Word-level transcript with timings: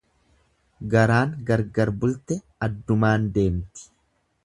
Garaan 0.93 1.35
gargar 1.51 1.93
bulte 2.05 2.41
addumaan 2.71 3.33
deemti. 3.39 3.91